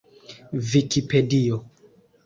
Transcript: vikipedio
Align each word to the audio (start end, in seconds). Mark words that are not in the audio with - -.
vikipedio 0.69 1.63